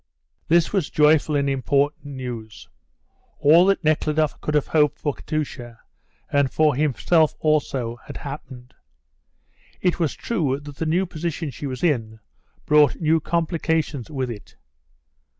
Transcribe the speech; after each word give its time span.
This 0.47 0.73
was 0.73 0.89
joyful 0.89 1.35
and 1.35 1.47
important 1.47 2.15
news; 2.15 2.67
all 3.39 3.65
that 3.67 3.83
Nekhludoff 3.83 4.41
could 4.41 4.55
have 4.55 4.65
hoped 4.65 4.97
for 4.97 5.13
Katusha, 5.13 5.77
and 6.31 6.49
for 6.51 6.73
himself 6.73 7.35
also, 7.39 7.97
had 8.05 8.17
happened. 8.17 8.73
It 9.79 9.99
was 9.99 10.15
true 10.15 10.59
that 10.59 10.77
the 10.77 10.87
new 10.87 11.05
position 11.05 11.51
she 11.51 11.67
was 11.67 11.83
in 11.83 12.19
brought 12.65 12.95
new 12.99 13.19
complications 13.19 14.09
with 14.09 14.31
it. 14.31 14.55